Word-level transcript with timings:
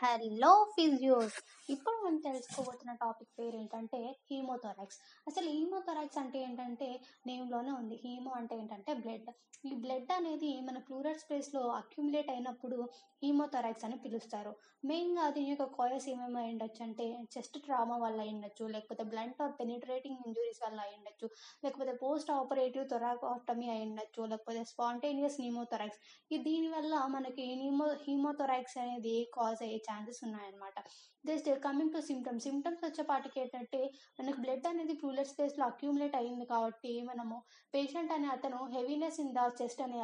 Hello 0.00 0.50
physios. 0.74 1.34
ఇప్పుడు 1.68 1.96
మనం 1.96 2.18
తెలుసుకోబోతున్న 2.26 2.92
topic 3.02 3.32
పేరు 3.38 3.56
ఏంటంటే 3.56 3.98
హీమోథొరాక్స్. 4.28 4.98
అసలు 5.26 5.48
హీమోథొరాక్స్ 5.56 6.20
అంటే 6.22 6.38
ఏంటంటే 6.46 6.88
నేమ్లోనే 7.26 7.72
ఉంది. 7.80 7.96
హీమో 8.04 8.30
అంటే 8.38 8.54
ఏంటంటే 8.60 8.92
బ్లడ్. 9.02 9.28
ఈ 9.68 9.70
బ్లడ్ 9.82 10.10
అనేది 10.16 10.50
మన 10.66 10.78
ప్లూరల్ 10.86 11.18
స్పేస్లో 11.22 11.62
అక్యుములేట్ 11.80 12.30
అయినప్పుడు 12.34 12.78
హీమోథొరాక్స్ 13.22 13.84
అని 13.84 13.96
పిలుస్తారు. 14.04 14.52
మెయిన్గా 14.84 15.24
దీని 15.30 15.50
యొక్క 15.50 15.66
కాయస్ 15.76 16.06
ఏమేమి 16.12 16.38
అయి 16.42 16.52
ఉండొచ్చు 16.52 16.80
అంటే 16.86 17.06
చెస్ట్ 17.34 17.56
ట్రామా 17.66 17.96
వల్ల 18.04 18.18
అయి 18.20 18.32
ఉండొచ్చు 18.36 18.64
లేకపోతే 18.74 19.04
బ్లంట్ 19.12 19.40
ఆర్ 19.44 19.52
పెనిట్రేటింగ్ 19.60 20.22
ఇంజురీస్ 20.26 20.62
వల్ల 20.64 20.78
అయి 20.86 20.94
ఉండొచ్చు 20.98 21.26
లేకపోతే 21.64 21.94
పోస్ట్ 22.04 22.30
ఆపరేటివ్ 22.38 22.86
థొరాకోటమీ 22.92 23.68
అయి 23.74 23.84
ఉండొచ్చు 23.88 24.22
లేకపోతే 24.32 24.62
స్పాంటేనియస్ 24.72 25.38
న్యూమోథొరాక్స్ 25.42 26.00
ఈ 26.30 26.38
దీనివల్ల 26.48 26.94
మనకి 27.16 27.46
హీమో 27.54 27.88
హీమోథొరాక్స్ 28.06 28.78
అనేది 28.78 29.16
కాజ్ 29.36 29.62
అయ్యే 29.62 29.80
ఛాన్సెస్ 29.90 30.20
ఉన్నాయన్నమాట. 30.28 30.76
Just 31.24 31.48
coming 31.66 31.92
to 31.94 32.00
symptoms 32.00 32.44
symptoms 32.44 32.84
వచ్చేపాటికి 32.84 33.40
ఏంటంటే 33.40 33.80
మనకు 34.20 34.38
బ్లడ్ 34.40 34.66
అనేది 34.66 34.94
ప్లూలర్ 35.00 35.30
స్పేస్లో 35.32 35.64
అక్యూములేట్ 35.66 36.16
అయింది 36.16 36.46
కాబట్టి 36.46 36.92
మనము 37.10 37.36
పేషెంట్ 37.74 38.12
అనే 38.12 38.28
అతను 38.28 38.60
హెవీనెస్ 38.76 39.20
ఇన్ 39.20 39.34
ద 39.38 39.42
చెస్ట్ 39.62 39.82
అనే 39.82 40.00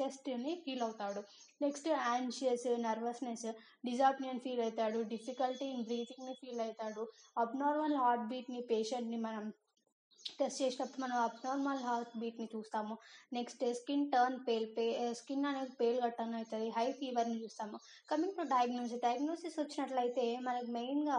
చెస్ట్ని 0.00 0.54
ఫీల్ 0.64 0.82
అవుతాడు. 0.82 1.22
నెక్స్ట్ 1.62 1.88
యాంషియస్ 1.88 2.66
నర్వస్నెస్ 2.86 3.46
డిజాప్నియన్ 3.84 4.40
ఫీల్ 4.40 4.62
అవుతాడు. 4.66 5.00
డిఫికల్టీ 5.14 5.66
ఇన్ 5.66 5.84
బ్రీతింగ్ని 5.84 6.34
ఫీల్ 6.42 6.60
అవుతాడు. 6.60 7.04
అబ్నార్మల్ 7.38 7.96
హార్ట్ 8.02 8.28
బీట్ని 8.32 8.60
పేషెంట్ని 8.72 9.20
మనం 9.26 9.44
టెస్ట్ 10.38 10.62
చేసినప్పుడు 10.62 11.02
మనం 11.02 11.16
అబ్నార్మల్ 11.20 11.82
హార్ట్ 11.88 12.14
బీట్ని 12.20 12.48
చూస్తాము. 12.54 12.94
నెక్స్ట్ 13.36 13.64
స్కిన్ 13.78 14.06
టర్న్ 14.12 14.38
పేల్ 14.46 14.66
పే 14.76 14.84
స్కిన్ 15.20 15.46
అనేది 15.50 15.74
పేల్ 15.80 15.98
గట్టన్ 16.04 16.34
అవుతుంది 16.34 16.68
హై 16.76 16.86
ఫీవర్ని 17.00 17.36
చూస్తాము. 17.42 17.76
కమింగ్ 18.10 18.36
టు 18.38 18.44
డయాగ్నోసిస్ 18.54 19.02
డయాగ్నోసిస్ 19.06 19.58
వచ్చినట్లయితే 19.60 20.24
మనకి 20.48 20.70
మెయిన్గా 20.78 21.18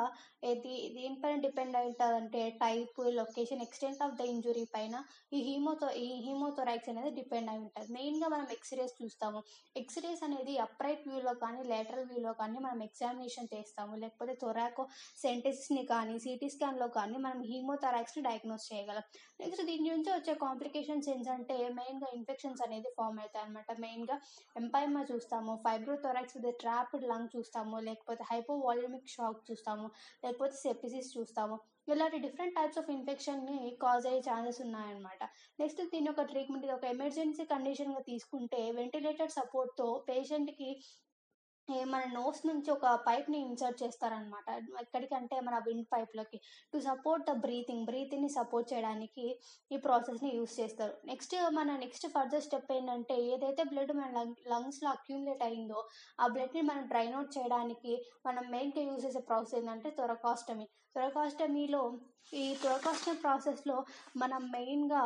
ఇది 0.53 0.76
దేనిపైన 0.98 1.40
డిపెండ్ 1.45 1.77
అయి 1.77 1.90
ఉంటుంది 1.90 2.17
అంటే 2.22 2.42
type 2.64 3.00
location 3.19 3.64
extent 3.67 4.03
of 4.08 4.16
the 4.19 4.28
injury 4.34 4.66
పైన 4.75 4.95
ఈ 5.34 5.41
హీమోతో 5.47 5.89
ఈ 6.06 6.08
హీమోథొరాక్స్ 6.25 6.89
అనేది 6.94 7.12
డిపెండ్ 7.19 7.50
అయి 7.53 7.62
ఉంటుంది. 7.66 7.89
మెయిన్గా 7.97 8.30
మనం 8.36 8.47
ఎక్స్రేస్ 8.58 8.95
చూస్తాము. 9.02 9.41
ఎక్స్రేస్ 9.81 10.23
అనేది 10.28 10.56
అప్రైట్ 10.67 11.08
వ్యూలో 11.09 11.34
కానీ 11.44 11.62
లేటరల్ 11.73 12.08
వ్యూలో 12.12 12.34
కానీ 12.41 12.59
మనం 12.67 12.81
ఎగ్జామినేషన్ 12.89 13.52
చేస్తాము. 13.56 13.94
లేకపోతే 14.03 14.36
థొరాకో 14.44 14.84
సెంటెసిస్ని 15.23 15.84
కానీ 15.94 16.16
సిటీ 16.19 16.50
స్కాన్లో 16.56 16.88
కానీ 16.97 17.17
మనం 17.28 17.41
హీమోథొరాక్స్ని 17.52 18.23
డయాగ్నోస్ 18.28 18.67
చేయగలం. 18.73 18.98
నెక్స్ట్ 19.39 19.64
దీని 19.66 19.89
నుంచి 19.89 20.11
వచ్చే 20.11 20.33
కాంప్లికేషన్స్ 20.36 21.09
ఏంటంటే 21.09 21.58
మెయిన్గా 21.80 22.09
ఇన్ఫెక్షన్స్ 22.16 22.61
అనేది 22.61 22.89
ఫామ్ 22.97 23.19
అవుతాయి 23.19 23.45
అనమాట 23.45 23.80
మెయిన్గా 23.80 24.17
ఎంపైమా 24.56 25.02
చూస్తాము 25.11 25.53
ఫైబ్రోథొరాక్స్ 25.66 26.38
విత్ 26.38 26.59
ట్రాప్డ్ 26.59 27.08
లంగ్ 27.08 27.33
చూస్తాము 27.36 27.80
లేకపోతే 27.80 28.23
హైపోవాల్యూమిక్ 28.31 29.14
షాక్ 29.16 29.41
చూస్తాము 29.50 29.88
లేకపోతే 30.23 30.56
సెప్సిస్ 30.56 31.11
చూస్తాము. 31.17 31.58
ఇలాంటి 31.88 32.17
డిఫరెంట్ 32.17 32.56
టైప్స్ 32.56 32.80
ఆఫ్ 32.80 32.89
ఇన్ఫెక్షన్ని 32.89 33.59
కాజ్ 33.81 34.08
అయ్యే 34.08 34.22
ఛాన్సెస్ 34.28 34.59
ఉన్నాయన్నమాట 34.61 35.22
నెక్స్ట్ 35.59 35.81
దీని 35.94 36.09
ఒక 36.09 36.25
ట్రీట్మెంట్ 36.31 36.66
ఇది 36.66 36.73
ఒక 36.73 36.86
ఎమర్జెన్సీ 36.86 37.45
కండిషన్గా 37.45 38.02
తీసుకుంటే 38.02 38.61
వెంటిలేటర్ 38.72 39.31
సపోర్ట్తో 39.31 39.88
పేషెంట్కి 40.09 40.69
మన 41.94 42.03
నోస్ 42.14 42.48
నుంచి 42.48 42.72
ఒక 42.72 42.88
పైప్ని 43.08 43.39
ఇన్సర్ట్ 43.39 43.84
చేస్తారనమాట 43.84 44.48
ఎక్కడికంటే 44.81 45.39
మన 45.39 45.58
విండ్ 45.67 45.88
పైప్లోకి 45.94 46.38
టు 46.73 46.80
సపోర్ట్ 46.80 47.25
ద 47.30 47.36
బ్రీతింగ్ 47.38 47.86
బ్రీతింగ్ని 47.86 48.30
సపోర్ట్ 48.30 48.73
చేయడానికి 48.73 49.39
ఈ 49.72 49.78
ప్రాసెస్ని 49.78 50.36
యూస్ 50.36 50.59
చేస్తారు. 50.59 50.94
నెక్స్ట్ 51.06 51.36
మన 51.52 51.78
నెక్స్ట్ 51.78 52.08
ఫర్దర్ 52.08 52.42
స్టెప్ 52.42 52.72
ఏంటంటే 52.72 53.17
ఏదైతే 53.25 53.64
బ్లడ్ 53.64 53.94
మన 53.94 54.09
లంగ్ 54.20 54.36
లంగ్స్లో 54.47 54.90
అక్యూములేట్ 54.90 55.44
అయిందో 55.44 55.88
ఆ 56.20 56.28
బ్లడ్ని 56.28 56.62
మనం 56.62 56.88
డ్రైన్ 56.88 57.16
అవుట్ 57.16 57.38
చేయడానికి 57.38 57.94
మనం 58.25 58.45
మెయిన్గా 58.50 58.84
యూస్ 58.92 59.06
చేసే 59.06 59.20
ప్రాసెస్ 59.20 59.56
ఏంటంటే 59.56 59.90
థొరకాస్టమీ 59.90 60.67
థొరకాస్టమీలో 60.95 61.81
ఈ 62.34 62.56
థొరకాస్టమీ 62.64 63.17
ప్రాసెస్లో 63.17 63.86
మనం 64.17 64.52
మెయిన్గా 64.52 65.02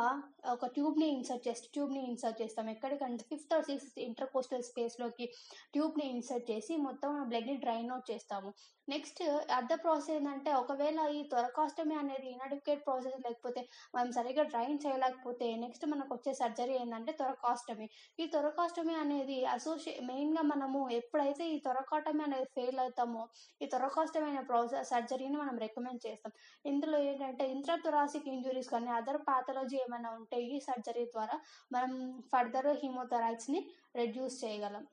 ఒక 0.52 0.66
ట్యూబ్ని 0.66 1.06
ఇన్సర్ట్ 1.06 1.48
చేస్తాం 1.48 1.70
ట్యూబ్ని 1.72 2.04
ఇన్సర్ట్ 2.10 2.42
చేస్తాం. 2.42 2.70
ఎక్కడికంటే 2.70 3.24
ఫిఫ్త్ 3.28 3.54
ఆర్ 3.54 3.64
సిక్స్త్ 3.64 3.98
ఇంటర్కోస్టల్ 3.98 4.62
స్పేస్లోకి 4.62 5.26
ట్యూబ్ని 5.72 6.06
ఇన్సర్ట్ 6.10 6.50
చేసి 6.54 6.74
మొత్తం 6.86 7.10
బ్లడ్ని 7.30 7.56
డ్రైన్ 7.64 7.90
అవుట్ 7.94 8.10
చేస్తాము. 8.12 8.50
నెక్స్ట్ 8.88 9.20
అదర్ 9.56 9.82
ప్రాసెస్ 9.84 10.10
ఏంటంటే 10.14 10.50
ఒకవేళ 10.54 11.00
ఈ 11.18 11.20
త్వరకాష్టమి 11.30 11.94
అనేది 12.00 12.26
ఇన్అడిక్వేట్ 12.32 12.82
ప్రాసెస్ 12.86 13.18
లేకపోతే 13.26 13.60
మనం 13.94 14.10
సరిగ్గా 14.16 14.44
డ్రైన్ 14.52 14.78
చేయలేకపోతే 14.84 15.46
నెక్స్ట్ 15.62 15.84
మనకు 15.92 16.12
వచ్చే 16.16 16.32
సర్జరీ 16.40 16.74
ఏంటంటే 16.80 17.12
త్వరకాష్టమి. 17.20 17.86
ఈ 18.22 18.26
త్వరకాష్టమి 18.34 18.94
అనేది 19.02 19.38
అసోసియే 19.54 19.94
మెయిన్గా 20.10 20.42
మనము 20.52 20.80
ఎప్పుడైతే 20.98 21.46
ఈ 21.54 21.56
త్వరకాటమి 21.66 22.22
అనేది 22.26 22.48
ఫెయిల్ 22.56 22.80
అవుతామో 22.84 23.22
ఈ 23.60 23.68
త్వరకాష్టమి 23.74 24.28
అనే 24.32 24.42
ప్రాసెస్ 24.50 24.90
సర్జరీని 24.92 25.38
మనం 25.42 25.56
రికమెండ్ 25.66 26.02
చేస్తాం. 26.06 26.34
ఇందులో 26.64 26.98
ఏంటంటే 27.10 27.46
ఇంట్రాథొరాసిక్ 27.56 28.30
ఇంజురీస్ 28.34 28.72
కానీ 28.74 28.92
అదర్ 28.98 29.20
పాథాలజీ 29.30 29.78
ఏమైనా 29.86 30.12
ఉంటే 30.18 30.40
ఈ 30.54 30.58
సర్జరీ 30.68 31.06
ద్వారా 31.14 31.38
మనం 31.76 31.94
ఫర్దర్ 32.32 32.70
హీమోథొరాక్స్ని 32.82 33.62
రెడ్యూస్ 33.96 34.38
చేయగలం. 34.44 34.84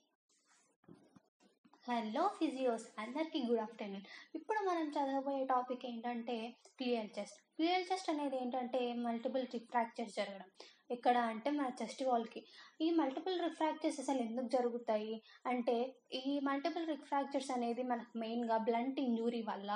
హలో 1.92 2.22
ఫిజియోస్ 2.36 2.86
అందరికీ 2.98 3.40
గుడ్ 3.40 3.62
ఆఫ్టర్నూన్ 3.62 4.04
ఇప్పుడు 4.36 4.60
మనం 4.68 4.86
చదవబోయే 4.90 5.42
టాపిక్ 5.46 5.84
ఏంటంటే 5.86 6.36
క్లియర్ 6.78 7.10
చెస్ట్ 7.18 7.40
క్లియర్ 7.58 7.84
చెస్ట్ 7.90 8.10
అనేది 8.10 8.38
ఏంటంటే 8.38 8.94
మల్టిపుల్ 8.98 9.46
ఫ్రాక్చర్స్ 9.72 10.16
జరగడం. 10.16 10.48
ఎక్కడ 10.92 11.18
అంటే 11.32 11.50
మన 11.50 11.68
చెస్ట్ 11.82 12.04
వాల్కి 12.04 12.42
ఈ 12.82 12.88
మల్టిపుల్ 13.00 13.38
రిఫ్రాక్చర్స్ 13.40 14.00
అసలు 14.00 14.20
ఎందుకు 14.20 14.50
జరుగుతాయి? 14.56 15.16
అంటే 15.46 15.76
ఈ 16.22 16.34
మల్టిపుల్ 16.48 16.86
రిఫ్రాక్చర్స్ 16.88 17.52
అనేది 17.52 17.84
మనకు 17.84 18.14
మెయిన్గా 18.18 18.58
బ్లంట్ 18.68 19.00
ఇంజురీ 19.00 19.42
వల్ల 19.42 19.72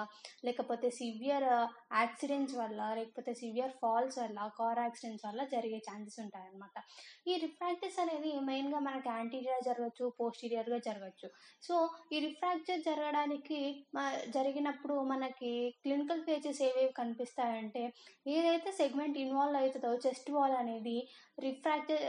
లేకపోతే 0.45 0.89
సివియర్ 0.89 1.47
యాక్సిడెంట్స్ 1.99 2.55
uh, 2.55 2.61
వల్ల 2.61 2.81
లేకపోతే 2.99 3.31
సివియర్ 3.33 3.73
ఫాల్స్ 3.81 4.17
వల్ల 4.19 4.39
కార్ 4.57 4.79
యాక్సిడెంట్స్ 4.79 5.25
వల్ల 5.27 5.41
జరిగే 5.53 5.79
ఛాన్సెస్ 5.87 6.19
ఉంటాయన్నమాట. 6.25 6.77
ఈ 7.27 7.35
రిఫ్రాక్చర్స్ 7.37 7.99
అనేది 7.99 8.31
మెయిన్గా 8.49 8.79
మనకి 8.79 9.09
యాంటీరియర్ 9.09 9.63
జరగచ్చు 9.69 10.05
పోస్టీరియర్గా 10.19 10.79
జరగచ్చు. 10.87 11.29
సో 11.63 11.75
ఈ 12.11 12.19
రిఫ్రాక్చర్ 12.19 12.81
జరగడానికి 12.81 13.59
జరిగినప్పుడు 14.29 14.97
మనకి 15.13 15.53
క్లినికల్ 15.85 16.25
ఫేజెస్ 16.25 16.61
ఏవేవి 16.61 16.93
కనిపిస్తాయంటే 16.93 17.83
ఏదైతే 18.27 18.69
సెగ్మెంట్ 18.71 19.17
ఇన్వాల్వ్ 19.17 19.59
అవుతుందో 19.61 19.91
చెస్ట్ 20.05 20.31
వాల్ 20.31 20.55
అనేది 20.55 20.97
రిఫ్రాక్చర్ 21.39 22.03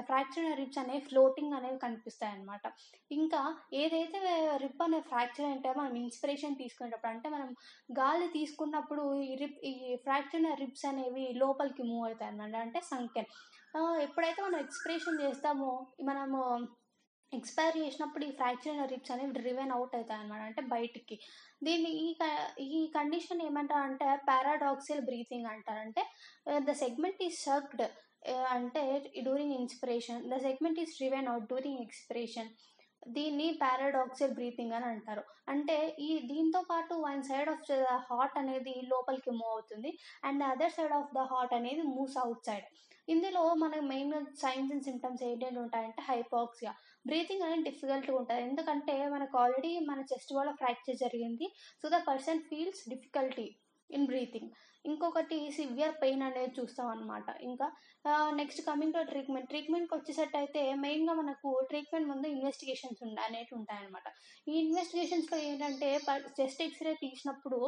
ఫ్రాక్చర్ 0.00 0.58
రిబ్స్ 0.58 0.78
అనేవి 0.78 1.00
ఫ్లోటింగ్ 1.00 1.54
అనేవి 1.54 1.78
కనిపిస్తాయి 1.78 2.32
అనమాట 2.32 2.66
ఇంకా 3.10 3.40
ఏదైతే 3.72 4.18
రిబ్ 4.56 4.82
అనే 4.82 5.00
ఫ్రాక్చర్ 5.00 5.46
అంటే 5.46 5.72
మనం 5.72 5.96
ఇన్స్పిరేషన్ 5.96 6.56
తీసుకునేటప్పుడు 6.56 7.10
అంటే 7.10 7.28
మనం 7.28 7.48
గాలి 7.92 8.28
తీసుకున్నప్పుడు 8.28 9.14
ఈ 9.22 9.34
రిబ్ 9.34 9.58
ఈ 9.64 9.96
ఫ్రాక్చర్ 9.96 10.60
రిబ్స్ 10.60 10.86
అనేవి 10.86 11.26
లోపలికి 11.34 11.82
మూవ్ 11.82 12.06
అవుతాయి 12.06 12.30
అనమాట 12.30 12.56
అంటే 12.56 12.80
సంఖ్య 12.80 13.24
ఎప్పుడైతే 14.02 14.42
మనం 14.42 14.58
ఎక్స్ప్రెషన్ 14.58 15.20
చేస్తామో 15.20 15.86
మనము 16.04 16.38
ఎక్స్పైర్ 17.32 17.76
చేసినప్పుడు 17.76 18.24
ఈ 18.24 18.30
ఫ్రాక్చర్ 18.30 18.72
అయిన 18.72 18.84
రిప్స్ 18.84 19.12
అనేవి 19.12 19.32
డ్రివెన్ 19.32 19.72
అవుట్ 19.72 19.96
అవుతాయి 19.96 20.20
అనమాట 20.20 20.40
అంటే 20.40 20.62
బయటికి. 20.62 21.16
దీన్ని 21.62 21.90
ఈ 21.90 22.08
ఈ 22.60 22.80
కండిషన్ 22.94 23.42
ఏమంటారు 23.42 23.82
అంటే 23.82 24.16
పారాడాక్సిల్ 24.28 25.00
బ్రీతింగ్ 25.00 25.46
అంటారంటే 25.46 26.02
ద 26.64 26.72
సెగ్మెంట్ 26.72 27.22
ఈజ్ 27.22 27.38
సర్క్డ్ 27.38 27.84
అంటే 28.56 28.82
during 29.24 29.56
inspiration 29.60 30.22
the 30.32 30.36
segment 30.46 30.80
is 30.82 30.96
driven 30.98 31.28
out 31.32 31.48
during 31.52 31.82
expiration 31.86 32.50
దీన్ని 33.14 33.46
పారాడాక్సల్ 33.62 34.34
బ్రీతింగ్ 34.38 34.74
అని 34.76 34.86
అంటారు. 34.90 35.22
అంటే 35.52 35.76
ఈ 35.98 36.08
దీంతో 36.30 36.60
పాటు 36.70 36.94
one 37.06 37.22
side 37.28 37.48
of 37.48 37.64
the 37.70 37.78
heart 38.08 38.36
అనేది 38.38 38.74
లోపలికి 38.92 39.30
మూవ్ 39.30 39.52
అవుతుంది. 39.54 39.90
And 40.24 40.42
other 40.50 40.74
side 40.76 40.94
of 40.98 41.14
the 41.16 41.24
heart 41.32 41.54
అనేది 41.58 41.82
మూవ్స్ 41.94 42.18
అవుట్ 42.24 42.46
సైడ్ 42.48 42.66
ఇందులో 43.08 43.42
మనకు 43.62 43.84
మెయిన్ 43.92 44.12
సైన్స్ 44.42 44.72
అండ్ 44.74 44.84
సిమ్టమ్స్ 44.88 45.22
ఏంటంటే 45.28 45.60
ఉంటాయంటే 45.64 46.02
హైపాక్సియా 46.10 46.72
బ్రీతింగ్ 47.06 47.44
అనేది 47.46 47.64
డిఫికల్ట్గా 47.70 48.16
ఉంటుంది. 48.20 48.42
ఎందుకంటే 48.48 48.94
మనకు 49.14 49.34
ఆల్రెడీ 49.38 49.72
మన 49.90 50.00
చెస్ట్ 50.12 50.34
వల్ల 50.38 50.50
ఫ్రాక్చర్ 50.60 51.02
జరిగింది. 51.04 51.48
So 51.82 51.88
the 51.88 52.00
person 52.10 52.42
feels 52.50 52.82
difficulty 52.94 53.48
in 53.90 54.06
breathing 54.06 54.50
ఇంకొకటి 54.84 55.38
సివియర్ 55.56 55.94
పెయిన్ 56.02 56.22
అనేది 56.28 56.52
చూస్తాం 56.58 56.88
అనమాట 56.94 57.28
ఇంకా 57.48 57.66
నెక్స్ట్ 58.40 58.62
కమింగ్ 58.68 58.94
టు 58.96 59.02
ట్రీట్మెంట్ 59.10 59.50
ట్రీట్మెంట్కి 59.50 59.94
వచ్చేసట్టు 59.96 60.36
అయితే 60.40 60.62
మెయిన్గా 60.84 61.14
మనకు 61.20 61.50
ట్రీట్మెంట్ 61.70 62.10
ముందు 62.12 62.26
ఇన్వెస్టిగేషన్స్ 62.34 63.02
ఉండ 63.06 63.18
అనేవి 63.28 63.54
ఉంటాయన్నమాట. 63.58 64.08
ఈ 64.50 64.54
ఇన్వెస్టిగేషన్స్లో 64.64 65.38
ఏంటంటే 65.48 65.90
చెస్ట్ 66.40 66.62
ఎక్స్రే 66.66 66.94
తీసినప్పుడు 67.04 67.60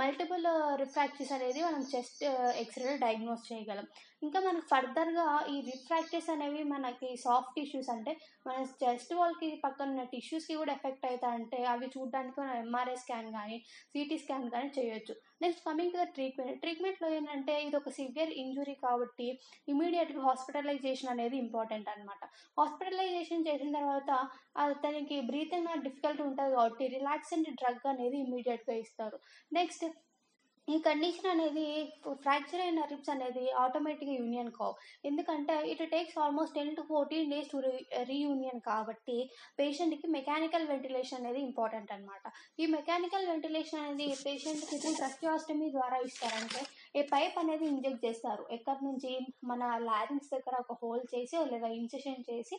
మల్టిపుల్ 0.00 0.46
రిఫ్రాక్చర్స్ 0.82 1.32
అనేది 1.36 1.60
మనం 1.68 1.82
చెస్ట్ 1.94 2.22
ఎక్స్రేలో 2.62 2.94
డయాగ్నోస్ 3.04 3.48
చేయగలం. 3.52 3.86
ఇంకా 4.26 4.38
మనకు 4.46 4.66
ఫర్దర్గా 4.72 5.26
ఈ 5.54 5.56
రిఫ్రాక్చర్స్ 5.70 6.30
అనేవి 6.34 6.62
మనకి 6.74 7.08
సాఫ్ట్ 7.24 7.54
టిష్యూస్ 7.56 7.90
అంటే 7.94 8.12
మన 8.46 8.56
చెస్ట్ 8.82 9.12
వాల్కి 9.20 9.48
పక్కన 9.64 9.88
ఉన్న 9.92 10.04
టిష్యూస్కి 10.14 10.54
కూడా 10.60 10.72
ఎఫెక్ట్ 10.78 11.06
అవుతాయంటే 11.10 11.58
అవి 11.72 11.88
చూడడానికి 11.96 12.38
మనం 12.40 12.54
ఎంఆర్ఐ 12.64 12.96
స్కాన్ 13.02 13.28
కానీ 13.38 13.58
సిటీ 13.92 14.18
స్కాన్ 14.22 14.46
కానీ 14.54 14.70
చేయొచ్చు. 14.78 15.14
Next 15.42 15.64
coming 15.68 15.92
to 15.94 15.98
the 16.02 16.06
treatment 16.16 16.57
ట్రీట్మెంట్లో 16.62 17.08
ఏంటంటే 17.16 17.54
ఇది 17.66 17.76
ఒక 17.76 17.90
సివియర్ 17.98 18.32
ఇంజురీ 18.42 18.74
కాబట్టి 18.86 19.26
ఇమీడియట్గా 19.68 20.22
హాస్పిటలైజేషన్ 20.28 21.12
అనేది 21.14 21.36
ఇంపార్టెంట్ 21.44 21.88
అనమాట 21.88 22.22
హాస్పిటలైజేషన్ 22.60 23.46
చేసిన 23.48 23.72
తర్వాత 23.78 24.10
అతనికి 24.66 25.18
బ్రీతింగ్ 25.30 25.70
డిఫికల్ట్ 25.86 26.22
ఉంటుంది 26.26 26.52
కాబట్టి 26.56 26.86
రిలాక్సెంట్ 26.96 27.50
డ్రగ్ 27.60 27.86
అనేది 27.92 28.18
ఇమీడియట్గా 28.26 28.76
ఇస్తారు. 28.84 29.18
నెక్స్ట్ 29.52 29.84
ఈ 30.68 30.76
కండిషన్ 30.78 31.30
అనేది 31.30 31.66
ఫ్రాక్చర్ 32.22 32.62
అయిన 32.64 32.80
రిప్స్ 32.90 33.10
అనేది 33.10 33.44
ఆటోమేటిక్గా 33.62 34.14
యూనియన్ 34.14 34.50
కావు. 34.50 34.74
ఎందుకంటే 35.04 35.54
it 35.70 35.82
takes 35.90 36.18
almost 36.18 36.54
ten 36.54 36.74
to 36.76 36.82
fourteen 36.82 37.30
days 37.30 37.50
to 37.52 37.60
reunion 38.10 38.60
కాబట్టి 38.60 39.16
పేషెంట్కి 39.58 40.08
మెకానికల్ 40.18 40.66
వెంటిలేషన్ 40.66 41.20
అనేది 41.20 41.40
ఇంపార్టెంట్ 41.40 41.92
అనమాట 41.92 42.24
ఈ 42.60 42.66
మెకానికల్ 42.76 43.26
వెంటిలేషన్ 43.26 43.80
అనేది 43.80 44.08
పేషెంట్కి 44.26 44.78
ట్రస్టియాస్టమీ 44.96 45.68
ద్వారా 45.70 45.98
ఇస్తారంటే 46.08 46.62
ఈ 46.94 47.02
పైప్ 47.02 47.36
అనేది 47.38 47.64
ఇంజెక్ట్ 47.66 48.04
చేస్తారు. 48.04 48.44
ఎక్కడి 48.50 48.82
నుంచి? 48.84 49.10
మన 49.44 49.62
లారింగ్స్ 49.84 50.30
దగ్గర 50.34 50.54
ఒక 50.60 50.76
హోల్ 50.82 51.04
చేసి 51.14 51.36
లేదా 51.44 51.68
ఇంజెక్షన్ 51.78 52.24
చేసి 52.30 52.56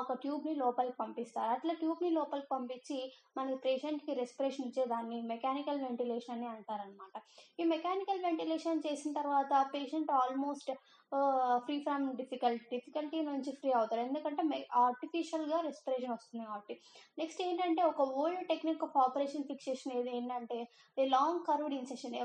ఒక 0.00 0.12
ట్యూబ్ని 0.14 0.54
లోపలికి 0.54 0.96
పంపిస్తారు. 0.96 1.50
అట్లా 1.50 1.74
ట్యూబ్ని 1.74 2.10
లోపలికి 2.10 2.48
పంపించి 2.50 2.98
మన 3.36 3.54
పేషెంట్కి 3.64 4.14
రెస్పిరేషన్ 4.14 4.66
ఇచ్చేదాన్ని 4.66 5.18
మెకానికల్ 5.34 5.82
వెంటిలేషన్ 5.84 6.34
అని 6.36 6.48
అంటారనమాట 6.54 7.14
ఈ 7.60 7.64
మెకానికల్ 7.74 8.24
వెంటిలేషన్ 8.24 8.84
చేసిన 8.86 9.12
తర్వాత 9.12 9.52
patient 9.74 10.12
almost 10.12 10.70
free 11.64 11.74
from 11.86 12.04
difficulty 12.20 12.64
difficulty 12.72 13.18
నుంచి 13.28 13.50
ఫ్రీ 13.58 13.70
అవుతారు. 13.78 14.00
ఎందుకంటే 14.06 14.42
ఆర్టిఫిషియల్గా 14.84 15.58
రెస్పిరేషన్ 15.66 16.12
వస్తుంది 16.14 16.44
కాబట్టి. 16.48 16.74
నెక్స్ట్ 17.20 17.40
ఏంటంటే 17.46 17.82
ఒక 17.90 18.02
old 18.20 18.42
technique 18.52 18.82
of 18.86 18.96
operation 19.04 19.46
fixation 19.50 19.94
ఏది? 19.98 20.10
ఏంటంటే 20.18 20.58
లాంగ్ 21.14 21.44
కర్వ్డ్ 21.48 21.76
ఇన్సెషన్ 21.80 22.16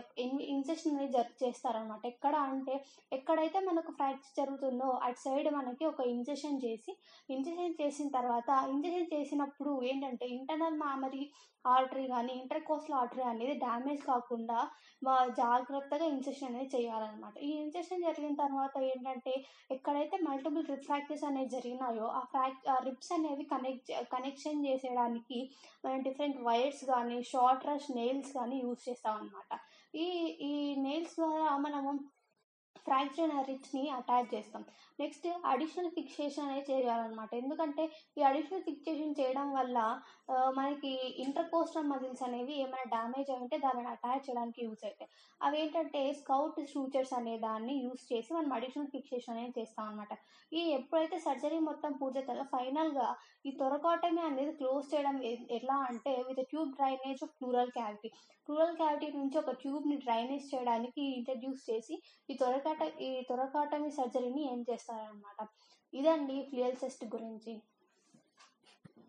ఇన్సెషన్ 0.55 0.95
అనేది 0.95 1.13
జరు 1.17 1.35
చేస్తారనమాట 1.43 2.03
ఎక్కడ 2.13 2.35
అంటే 2.51 2.75
ఎక్కడైతే 3.17 3.61
మనకు 3.69 3.93
ఫ్రాక్చర్ 3.99 4.37
జరుగుతుందో 4.39 4.89
అటు 5.07 5.21
సైడ్ 5.25 5.49
మనకి 5.57 5.85
ఒక 5.91 6.01
ఇంజెక్షన్ 6.15 6.63
చేసి 6.65 6.91
ఇంజెక్షన్ 7.35 7.79
చేసిన 7.83 8.09
తర్వాత 8.17 8.49
ఇన్సెషన్ 8.73 9.13
చేసినప్పుడు 9.15 9.73
ఏంటంటే 9.91 10.25
ఇంటర్నల్ 10.37 10.81
మామరీ 10.85 11.23
ఆర్టరీ 11.65 12.03
కానీ 12.11 12.31
ఇంటర్ 12.41 12.63
కోస్టల్ 12.67 12.97
ఆర్టరీ 12.99 13.23
అనేది 13.31 13.55
డ్యామేజ్ 13.63 14.03
కాకుండా 14.11 14.59
జాగ్రత్తగా 15.39 16.05
ఇంజెక్షన్ 16.13 16.49
అనేది 16.49 16.69
చేయాలన్నమాట. 16.75 17.35
ఈ 17.47 17.49
ఇంజెక్షన్ 17.63 18.05
జరిగిన 18.07 18.35
తర్వాత 18.43 18.68
ఏంటంటే 18.77 19.33
ఎక్కడైతే 19.71 20.17
మల్టిపుల్ 20.21 20.67
రిప్ 20.69 20.85
ఫ్రాక్చర్స్ 20.85 21.23
అనేవి 21.23 21.49
జరిగినాయో 21.49 22.07
ఆ 22.09 22.21
ఫ్రాక్ 22.25 22.69
ఆ 22.69 22.77
రిప్స్ 22.85 23.11
అనేవి 23.13 23.45
కనెక్ట్ 23.45 23.91
కనెక్షన్ 24.11 24.65
చేసేయడానికి 24.65 25.39
మనం 25.85 25.99
డిఫరెంట్ 26.01 26.39
వైర్స్ 26.41 26.83
కానీ 26.85 27.23
షార్ట్ 27.23 27.67
రష్ 27.67 27.89
నెయిల్స్ 27.91 28.31
కానీ 28.33 28.57
యూజ్ 28.59 28.87
చేస్తాం 28.89 29.17
అనమాట 29.17 29.59
ఈ 29.95 30.07
ఈ 30.41 30.53
నెయిల్స్ 30.75 31.15
ద్వారా 31.15 31.57
మనము 31.57 31.91
ఫ్రాక్చర్ 32.85 33.33
అయిన 33.37 33.87
అటాచ్ 33.99 34.29
చేస్తాం. 34.33 34.63
నెక్స్ట్ 35.01 35.27
అడిషనల్ 35.51 35.91
ఫిక్సేషన్ 35.97 36.45
అనేది 36.45 36.65
చేయాలన్నమాట. 36.71 37.31
ఎందుకంటే 37.41 37.83
ఈ 38.17 38.23
అడిషనల్ 38.29 38.65
ఫిక్సేషన్ 38.69 39.17
చేయడం 39.19 39.47
వల్ల 39.57 39.77
మనకి 40.59 40.91
ఇంటర్కోస్టల్ 41.25 41.89
మజిల్స్ 41.91 42.23
అనేవి 42.27 42.55
ఏమైనా 42.63 42.87
డ్యామేజ్ 42.95 43.29
అయి 43.33 43.41
ఉంటే 43.43 43.57
దానిని 43.65 43.89
అటాచ్ 43.93 44.25
చేయడానికి 44.27 44.59
యూజ్ 44.65 44.83
అవుతాయి. 44.87 45.09
అవి 45.41 45.57
ఏంటంటే 45.63 46.01
స్కౌట్ 46.19 46.59
స్ట్రూచర్స్ 46.69 47.13
అనే 47.19 47.35
దాన్ని 47.45 47.75
యూజ్ 47.85 48.03
చేసి 48.11 48.29
మనం 48.37 48.51
అడిషనల్ 48.57 48.91
ఫిక్సేషన్ 48.95 49.33
అనేది 49.35 49.53
చేస్తాం 49.59 49.85
అనమాట 49.89 50.13
ఈ 50.51 50.61
ఎప్పుడైతే 50.77 51.17
సర్జరీ 51.25 51.59
మొత్తం 51.69 51.91
పూర్తవుతుందో 52.01 52.45
ఫైనల్గా 52.55 53.07
ఈ 53.47 53.51
తొరకాటమీ 53.61 54.21
అనేది 54.29 54.53
క్లోజ్ 54.59 54.85
చేయడం 54.93 55.17
ఎలా 55.59 55.77
అంటే 55.89 56.13
with 56.27 56.43
tube 56.51 56.71
drainage 56.79 57.23
of 57.25 57.35
pleural 57.39 57.71
cavity. 57.77 58.09
Pleural 58.47 58.77
cavity 58.77 59.07
నుంచి 59.17 59.37
ఒక 59.41 59.51
ట్యూబ్ని 59.61 59.97
డ్రైనేజ్ 60.05 60.45
చేయడానికి 60.53 61.01
ఇంట్రడ్యూస్ 61.17 61.63
చేసి 61.69 61.95
ఈ 62.29 62.35
త్వరకాట 62.69 63.01
ఈ 63.01 63.11
తొరకాటమి 63.29 63.91
సర్జరీని 63.91 64.41
ఏం 64.51 64.59
చేస్తారనమాట 64.61 65.39
ఇదండి 65.93 66.35
ఫ్లియల్ 66.49 66.75
సెస్ట్ 66.75 67.05
గురించి. 67.05 67.53